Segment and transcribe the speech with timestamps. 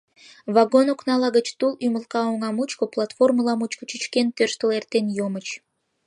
[0.53, 5.47] Вагон окнала гыч тул ӱмылка оҥа мучко, платформыла мучко чӱчкен-тӧрштыл эртен йомыч.